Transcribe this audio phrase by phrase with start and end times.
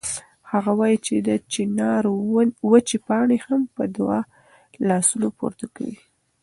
[0.51, 2.03] هغه وایي چې د چنار
[2.71, 4.19] وچې پاڼې هم په دعا
[4.87, 5.97] لاسونه پورته کوي.